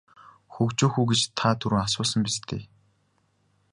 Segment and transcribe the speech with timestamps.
[0.53, 2.63] Хөгжөөх үү гэж та түрүүн асуусан биз дээ.